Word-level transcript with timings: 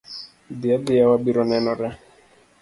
Dhi 0.59 0.69
adhiya 0.75 1.05
wabiro 1.11 1.41
nenore. 1.49 1.89